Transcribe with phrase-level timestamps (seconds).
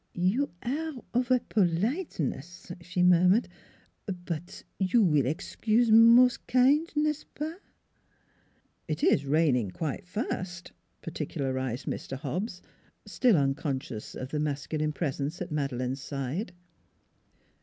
[0.31, 3.47] "You aire of a politeness," she murmured.
[4.07, 7.59] "But you will excuse mos' kind, n'est ce pasf
[8.87, 10.71] ""It is raining quite fast,"
[11.03, 12.17] particularized Mr.
[12.17, 12.63] Hobbs,
[13.05, 16.51] still unconscious of the masculine pres ence at Madeleine's side.